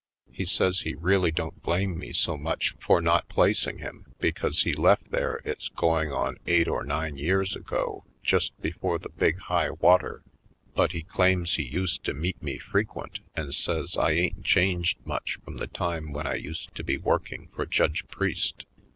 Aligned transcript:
He 0.31 0.45
says 0.45 0.79
he 0.79 0.95
really 0.95 1.29
don't 1.31 1.61
blame 1.61 1.95
me 1.95 2.11
so 2.11 2.35
much 2.35 2.73
for 2.79 2.79
76 2.85 2.85
/. 2.85 2.85
Poindexter^ 2.85 2.87
Colored 2.87 3.03
not 3.03 3.29
placing 3.29 3.77
him, 3.77 4.05
because 4.17 4.63
he 4.63 4.73
left 4.73 5.11
there 5.11 5.41
it's 5.45 5.69
going 5.69 6.11
on 6.11 6.37
eight 6.47 6.67
or 6.67 6.83
nine 6.83 7.17
years 7.17 7.55
ago 7.55 8.05
just 8.23 8.59
before 8.63 8.97
the 8.97 9.09
big 9.09 9.37
high 9.41 9.69
water; 9.69 10.23
but 10.73 10.93
he 10.93 11.03
claims 11.03 11.53
he 11.53 11.61
used 11.63 12.03
to 12.05 12.15
meet 12.15 12.41
me 12.41 12.57
frequent, 12.57 13.19
and 13.35 13.53
says 13.53 13.95
I 13.95 14.13
ain't 14.13 14.43
changed 14.43 14.97
much 15.05 15.37
from 15.45 15.57
the 15.57 15.67
time 15.67 16.11
when 16.13 16.25
I 16.25 16.33
used 16.33 16.73
to 16.77 16.83
be 16.83 16.97
working 16.97 17.49
for 17.53 17.67
Judge 17.67 18.03
Priest. 18.07 18.65